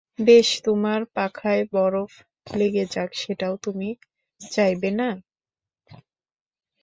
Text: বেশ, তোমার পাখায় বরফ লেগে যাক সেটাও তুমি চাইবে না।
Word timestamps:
বেশ, 0.19 0.47
তোমার 0.63 0.99
পাখায় 1.15 1.63
বরফ 1.73 2.11
লেগে 2.53 2.83
যাক 2.85 3.09
সেটাও 3.13 3.55
তুমি 3.57 3.89
চাইবে 4.41 4.89
না। 4.91 5.09